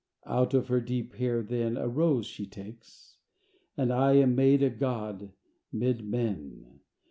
[0.25, 3.17] Out of her deep hair then A rose she takes
[3.77, 5.31] and I Am made a god
[5.71, 6.79] 'mid men!